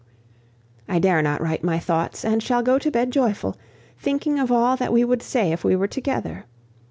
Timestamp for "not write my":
1.21-1.77